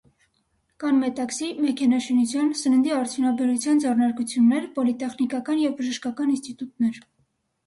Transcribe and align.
Կան 0.83 0.95
մետաքսի, 1.01 1.49
մեքենաշինության, 1.65 2.49
սննդի 2.61 2.93
արդյունաբերության 2.95 3.83
ձեռնարկություններ, 3.85 4.67
պոլիտեխնիկական 4.79 5.61
և 5.67 5.77
բժշկական 5.85 6.35
ինստիտուտներ։ 6.39 7.01